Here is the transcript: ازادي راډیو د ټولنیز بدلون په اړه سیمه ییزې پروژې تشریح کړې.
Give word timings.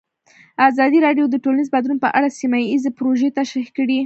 ازادي 0.69 0.99
راډیو 1.05 1.25
د 1.29 1.35
ټولنیز 1.43 1.69
بدلون 1.75 1.99
په 2.01 2.09
اړه 2.17 2.29
سیمه 2.39 2.57
ییزې 2.65 2.91
پروژې 2.97 3.29
تشریح 3.39 3.67
کړې. 3.77 3.99